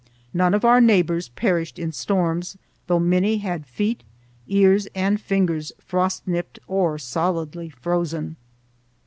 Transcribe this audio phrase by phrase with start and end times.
[0.33, 2.57] None of our neighbors perished in storms,
[2.87, 4.01] though many had feet,
[4.47, 8.35] ears, and fingers frost nipped or solidly frozen.